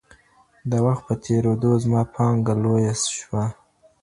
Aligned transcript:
د 0.69 0.71
وخت 0.85 1.03
په 1.07 1.13
تېرېدو 1.23 1.71
زما 1.83 2.01
پانګه 2.13 2.53
لویه 2.63 2.93
شوه. 3.17 3.43